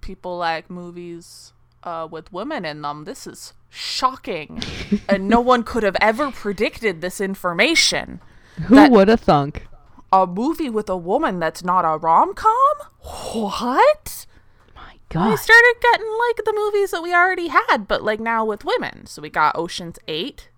[0.00, 3.04] people like movies uh, with women in them.
[3.04, 4.62] This is shocking.
[5.08, 8.20] and no one could have ever predicted this information.
[8.66, 9.66] Who would have thunk?
[10.12, 12.76] A movie with a woman that's not a rom com?
[13.00, 14.26] What?
[14.74, 15.30] My God!
[15.30, 19.06] We started getting like the movies that we already had, but like now with women.
[19.06, 20.48] So we got Ocean's 8.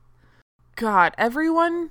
[0.78, 1.90] God, everyone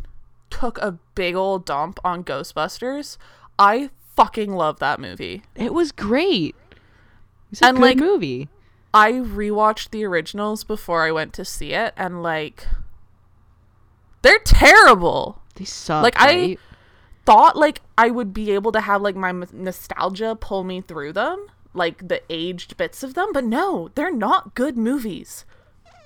[0.50, 3.18] took a big old dump on Ghostbusters.
[3.60, 5.44] I fucking love that movie.
[5.56, 6.56] It was great.
[7.52, 8.48] It's a And, good like, movie.
[8.94, 12.66] I rewatched the originals before I went to see it, and like,
[14.22, 15.42] they're terrible.
[15.56, 16.04] They suck.
[16.04, 16.58] like, I-
[17.26, 21.12] Thought like I would be able to have like my m- nostalgia pull me through
[21.12, 25.44] them, like the aged bits of them, but no, they're not good movies.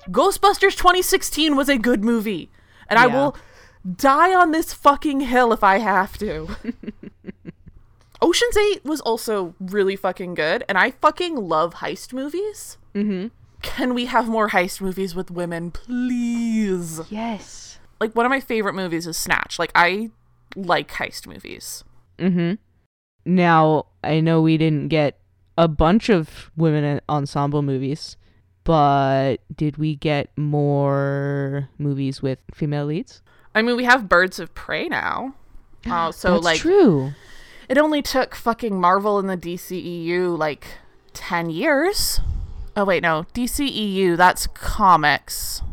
[0.09, 2.49] Ghostbusters 2016 was a good movie,
[2.91, 3.35] and I will
[3.95, 6.55] die on this fucking hill if I have to.
[8.21, 12.77] Ocean's 8 was also really fucking good, and I fucking love heist movies.
[12.93, 13.27] Mm-hmm.
[13.63, 17.01] Can we have more heist movies with women, please?
[17.09, 17.79] Yes.
[17.99, 19.57] Like one of my favorite movies is Snatch.
[19.57, 20.11] Like I
[20.55, 21.83] like heist movies.
[22.19, 22.53] Mm-hmm.
[23.25, 25.19] Now I know we didn't get
[25.57, 28.17] a bunch of women ensemble movies,
[28.63, 33.21] but did we get more movies with female leads?
[33.53, 35.35] I mean, we have Birds of Prey now.
[35.89, 37.11] Uh, so That's like true.
[37.67, 40.67] it only took fucking Marvel and the DCEU like
[41.13, 42.21] 10 years.
[42.77, 43.25] Oh wait, no.
[43.33, 45.63] DCEU, that's comics.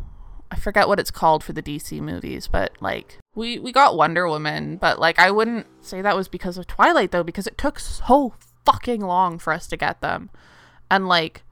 [0.50, 4.26] I forget what it's called for the DC movies, but like we we got Wonder
[4.26, 7.78] Woman, but like I wouldn't say that was because of Twilight though because it took
[7.78, 8.32] so
[8.64, 10.30] fucking long for us to get them.
[10.90, 11.42] And like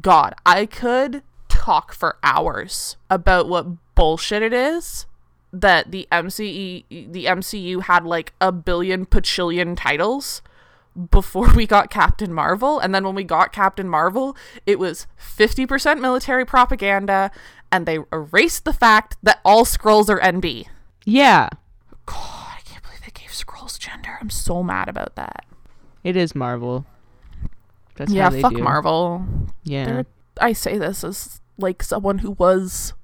[0.00, 5.06] god, I could talk for hours about what bullshit it is
[5.52, 10.42] that the MCE the MCU had like a billion pachillion titles
[11.10, 16.00] before we got Captain Marvel and then when we got Captain Marvel it was 50%
[16.00, 17.30] military propaganda
[17.72, 20.66] and they erased the fact that all Skrulls are NB.
[21.04, 21.48] Yeah,
[22.06, 24.18] God, I can't believe they gave Skrulls gender.
[24.20, 25.44] I'm so mad about that.
[26.04, 26.84] it is Marvel.
[27.98, 28.62] That's yeah, fuck do.
[28.62, 29.26] Marvel.
[29.64, 29.84] Yeah.
[29.84, 30.06] They're-
[30.40, 32.94] I say this as like someone who was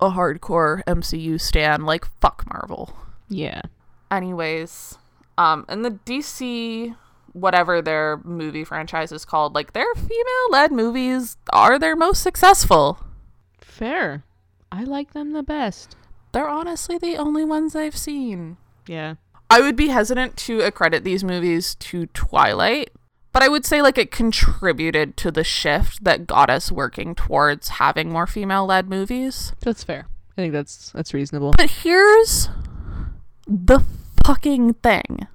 [0.00, 2.94] a hardcore MCU stan like fuck Marvel.
[3.28, 3.62] Yeah.
[4.10, 4.98] anyways
[5.38, 6.94] um and the dc
[7.32, 12.98] whatever their movie franchise is called like their female led movies are their most successful
[13.58, 14.24] Fair.
[14.70, 15.96] I like them the best.
[16.32, 19.14] they're honestly the only ones i've seen Yeah.
[19.48, 22.90] i would be hesitant to accredit these movies to twilight
[23.32, 27.68] but i would say like it contributed to the shift that got us working towards
[27.68, 30.06] having more female led movies That's fair.
[30.36, 31.52] I think that's that's reasonable.
[31.58, 32.48] But here's
[33.46, 33.84] the
[34.24, 35.26] fucking thing.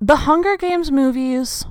[0.00, 1.64] The Hunger Games movies,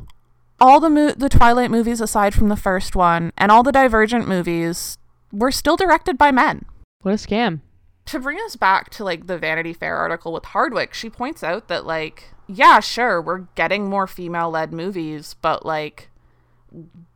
[0.62, 4.26] all the mo- the Twilight movies aside from the first one, and all the Divergent
[4.28, 4.98] movies
[5.34, 6.64] were still directed by men.
[7.02, 7.60] What a scam.
[8.06, 11.68] To bring us back to like the Vanity Fair article with Hardwicke, she points out
[11.68, 16.10] that like, yeah, sure, we're getting more female-led movies, but like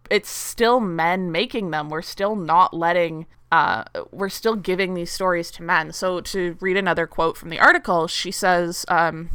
[0.09, 1.89] it's still men making them.
[1.89, 5.91] We're still not letting uh we're still giving these stories to men.
[5.91, 9.29] So to read another quote from the article, she says um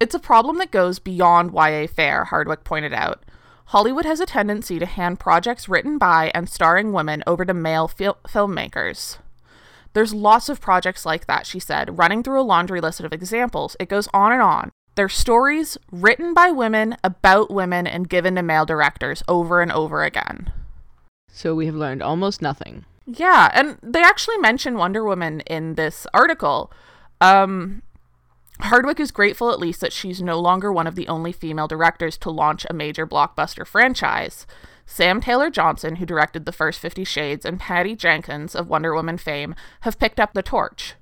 [0.00, 3.22] it's a problem that goes beyond YA fare, Hardwicke pointed out.
[3.66, 7.86] Hollywood has a tendency to hand projects written by and starring women over to male
[7.88, 9.18] fil- filmmakers.
[9.92, 13.76] There's lots of projects like that, she said, running through a laundry list of examples.
[13.80, 14.70] It goes on and on.
[14.96, 20.02] They're stories written by women about women and given to male directors over and over
[20.02, 20.52] again.
[21.28, 22.86] So we have learned almost nothing.
[23.06, 26.72] Yeah, and they actually mention Wonder Woman in this article.
[27.20, 27.82] Um,
[28.62, 32.16] Hardwicke is grateful at least that she's no longer one of the only female directors
[32.18, 34.46] to launch a major blockbuster franchise.
[34.86, 39.18] Sam Taylor Johnson, who directed the first Fifty Shades, and Patty Jenkins of Wonder Woman
[39.18, 40.94] fame have picked up the torch.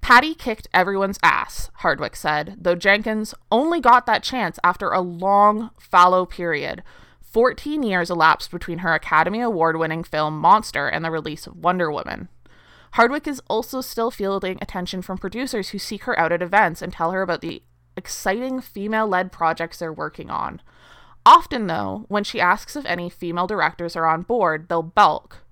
[0.00, 5.70] Patty kicked everyone's ass, Hardwicke said, though Jenkins only got that chance after a long
[5.78, 6.82] fallow period.
[7.20, 11.90] 14 years elapsed between her Academy Award winning film Monster and the release of Wonder
[11.90, 12.28] Woman.
[12.94, 16.92] Hardwicke is also still fielding attention from producers who seek her out at events and
[16.92, 17.62] tell her about the
[17.96, 20.60] exciting female led projects they're working on.
[21.24, 25.44] Often, though, when she asks if any female directors are on board, they'll balk.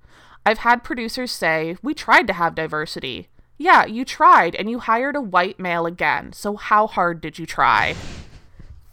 [0.45, 3.29] I've had producers say, We tried to have diversity.
[3.59, 7.45] Yeah, you tried, and you hired a white male again, so how hard did you
[7.45, 7.97] try?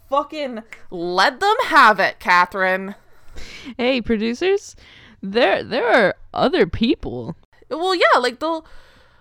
[0.09, 2.95] Fucking let them have it, Catherine.
[3.77, 4.75] Hey, producers,
[5.21, 7.35] there there are other people.
[7.69, 8.65] Well, yeah, like they'll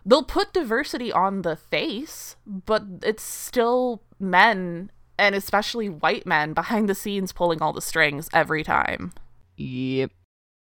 [0.07, 6.89] they'll put diversity on the face, but it's still men and especially white men behind
[6.89, 9.13] the scenes pulling all the strings every time.
[9.57, 10.11] Yep.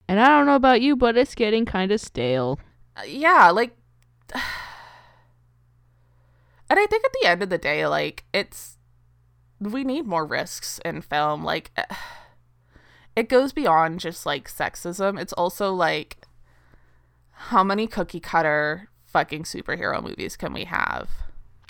[0.09, 2.59] And I don't know about you, but it's getting kind of stale.
[2.97, 3.77] Uh, yeah, like
[6.71, 8.79] And I think at the end of the day like it's
[9.59, 11.73] we need more risks in film like
[13.17, 15.21] it goes beyond just like sexism.
[15.21, 16.19] It's also like
[17.33, 21.11] how many cookie cutter fucking superhero movies can we have?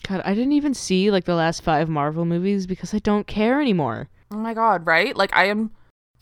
[0.07, 3.61] God, I didn't even see like the last 5 Marvel movies because I don't care
[3.61, 4.09] anymore.
[4.31, 5.17] Oh my god, right?
[5.17, 5.71] Like I am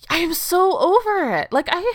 [0.09, 1.53] I am so over it.
[1.53, 1.93] Like I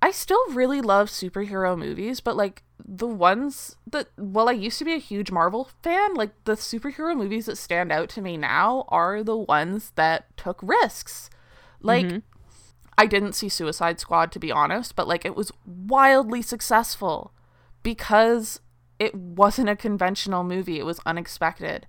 [0.00, 4.84] I still really love superhero movies, but like the ones that well I used to
[4.84, 8.84] be a huge Marvel fan, like the superhero movies that stand out to me now
[8.88, 11.30] are the ones that took risks.
[11.80, 12.18] Like mm-hmm.
[12.96, 17.32] I didn't see Suicide Squad to be honest, but like it was wildly successful
[17.82, 18.60] because
[18.98, 20.78] it wasn't a conventional movie.
[20.78, 21.86] It was unexpected.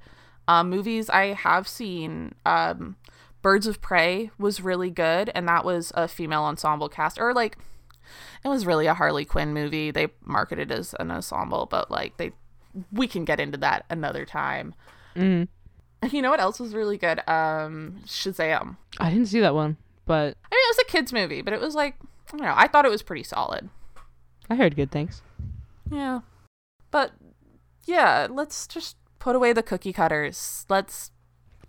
[0.48, 2.96] Um, movies I have seen, um,
[3.42, 7.58] Birds of Prey was really good, and that was a female ensemble cast, or like
[8.44, 9.92] it was really a Harley Quinn movie.
[9.92, 12.32] They marketed as an ensemble, but like they,
[12.92, 14.74] we can get into that another time.
[15.16, 15.48] Mm.
[16.12, 17.20] You know what else was really good?
[17.28, 18.78] Um, Shazam.
[19.00, 21.60] I didn't see that one, but I mean, it was a kids movie, but it
[21.60, 22.54] was like I don't know.
[22.56, 23.70] I thought it was pretty solid.
[24.50, 25.22] I heard good things.
[25.92, 26.22] Yeah,
[26.92, 27.12] but
[27.86, 30.66] yeah, let's just put away the cookie cutters.
[30.70, 31.12] Let's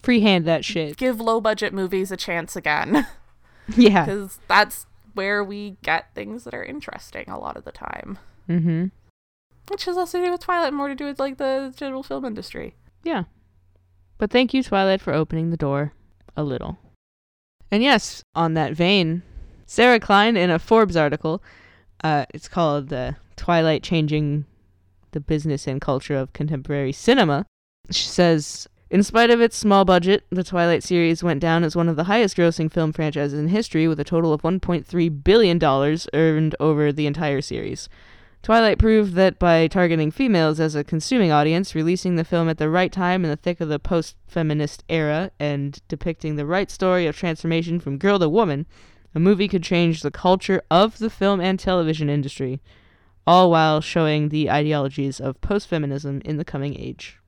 [0.00, 0.96] freehand that shit.
[0.96, 3.06] Give low budget movies a chance again.
[3.76, 8.18] yeah, because that's where we get things that are interesting a lot of the time.
[8.48, 8.86] Mm-hmm.
[9.68, 12.24] Which has less to do with Twilight, more to do with like the general film
[12.24, 12.74] industry.
[13.04, 13.24] Yeah.
[14.18, 15.92] But thank you, Twilight, for opening the door
[16.36, 16.78] a little.
[17.70, 19.22] And yes, on that vein,
[19.66, 21.42] Sarah Klein in a Forbes article,
[22.02, 24.44] uh, it's called uh, Twilight Changing
[25.12, 27.46] the Business and Culture of Contemporary Cinema.
[27.90, 31.88] She says, in spite of its small budget, the Twilight series went down as one
[31.88, 36.56] of the highest grossing film franchises in history with a total of $1.3 billion earned
[36.58, 37.88] over the entire series.
[38.42, 42.68] Twilight proved that by targeting females as a consuming audience, releasing the film at the
[42.68, 47.06] right time in the thick of the post feminist era, and depicting the right story
[47.06, 48.66] of transformation from girl to woman,
[49.14, 52.60] a movie could change the culture of the film and television industry,
[53.24, 57.19] all while showing the ideologies of post feminism in the coming age.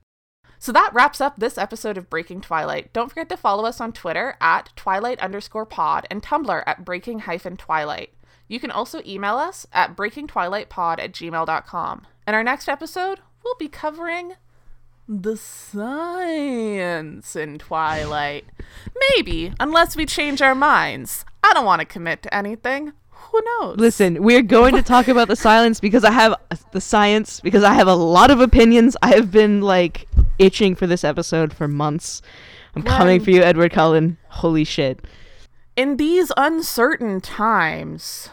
[0.63, 2.93] So that wraps up this episode of Breaking Twilight.
[2.93, 7.19] Don't forget to follow us on Twitter at Twilight underscore pod and Tumblr at breaking
[7.19, 8.13] hyphen Twilight.
[8.47, 12.07] You can also email us at breakingtwilightpod at gmail.com.
[12.25, 14.35] In our next episode, we'll be covering
[15.05, 18.45] the science in Twilight.
[19.09, 21.25] Maybe, unless we change our minds.
[21.43, 22.93] I don't want to commit to anything
[23.33, 23.77] who knows?
[23.77, 26.35] Listen, we're going to talk about the silence because I have
[26.71, 28.95] the science because I have a lot of opinions.
[29.01, 30.07] I have been like
[30.39, 32.21] itching for this episode for months.
[32.75, 34.17] I'm coming for you, Edward Cullen.
[34.29, 35.05] Holy shit.
[35.75, 38.29] In these uncertain times,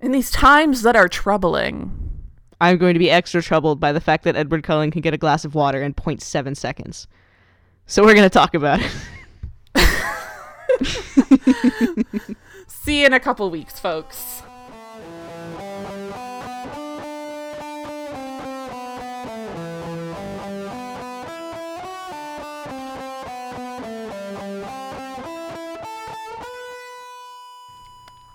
[0.00, 1.98] in these times that are troubling,
[2.60, 5.18] I'm going to be extra troubled by the fact that Edward Cullen can get a
[5.18, 7.08] glass of water in 0.7 seconds.
[7.86, 8.90] So we're going to talk about it.
[12.68, 14.42] See you in a couple weeks, folks.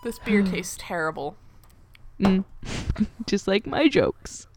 [0.07, 1.35] This beer tastes terrible.
[2.17, 2.45] Mm.
[3.27, 4.47] Just like my jokes.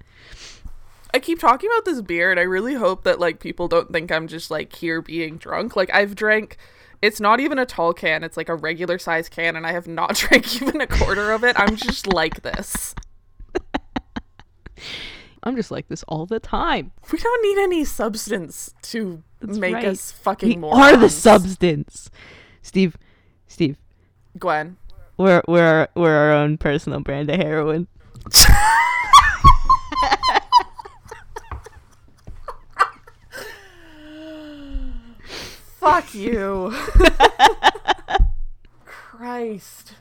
[1.12, 4.12] I keep talking about this beer and I really hope that like people don't think
[4.12, 5.74] I'm just like here being drunk.
[5.74, 6.56] Like I've drank
[7.02, 9.88] it's not even a tall can, it's like a regular size can, and I have
[9.88, 11.58] not drank even a quarter of it.
[11.58, 12.94] I'm just like this.
[15.42, 16.92] I'm just like this all the time.
[17.10, 19.86] We don't need any substance to That's make right.
[19.86, 20.92] us fucking we morons.
[20.92, 22.08] are the substance.
[22.62, 22.96] Steve,
[23.48, 23.78] Steve,
[24.38, 24.76] Gwen,
[25.20, 27.86] we're we're we're our own personal brand of heroin.
[35.78, 36.74] Fuck you.
[38.86, 39.94] Christ.